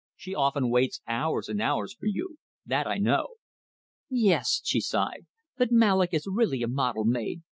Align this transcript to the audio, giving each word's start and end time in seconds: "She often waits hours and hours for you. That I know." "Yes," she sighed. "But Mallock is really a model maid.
"She 0.15 0.33
often 0.33 0.71
waits 0.71 0.99
hours 1.07 1.47
and 1.47 1.61
hours 1.61 1.93
for 1.93 2.07
you. 2.07 2.39
That 2.65 2.87
I 2.87 2.97
know." 2.97 3.35
"Yes," 4.09 4.59
she 4.63 4.81
sighed. 4.81 5.27
"But 5.57 5.71
Mallock 5.71 6.11
is 6.15 6.25
really 6.27 6.63
a 6.63 6.67
model 6.67 7.05
maid. 7.05 7.43